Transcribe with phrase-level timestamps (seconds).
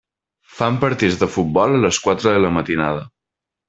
[0.59, 3.09] Fan partits de futbol a les quatre de la matinada.